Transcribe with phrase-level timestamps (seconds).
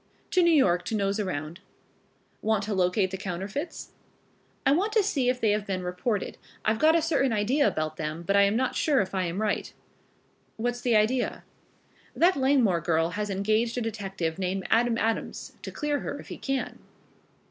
[0.31, 1.59] "To New York to nose around."
[2.41, 3.91] "Want to locate the counterfeits?"
[4.65, 6.39] "I want to see if they have been reported.
[6.65, 9.43] I've got a certain idea about them, but I am not sure if I am
[9.43, 9.71] right."
[10.57, 11.43] "What's the idea?"
[12.15, 16.37] "That Langmore girl has engaged a detective named Adam Adams to clear her, if he
[16.39, 16.79] can.